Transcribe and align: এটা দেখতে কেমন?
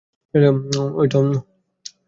এটা 0.33 0.49
দেখতে 0.51 1.05
কেমন? 1.11 1.31